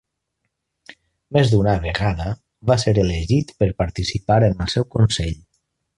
Més 1.37 1.51
d'una 1.51 1.75
vegada, 1.83 2.31
va 2.71 2.79
ser 2.85 2.95
elegit 3.03 3.53
per 3.61 3.69
participar 3.83 4.39
en 4.49 4.61
el 4.67 4.73
seu 4.77 4.93
consell. 4.97 5.37